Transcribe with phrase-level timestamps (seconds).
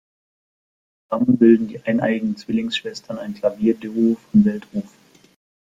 [1.11, 4.91] Zusammen bilden die eineiigen Zwillingsschwestern ein Klavierduo von Weltruf.